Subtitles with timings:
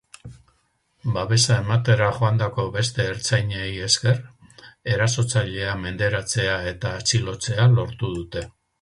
[1.17, 4.19] Babesa ematera joandako beste ertzainei esker,
[4.97, 8.49] erasotzailea menderatzea eta atxilotzea lortu dute.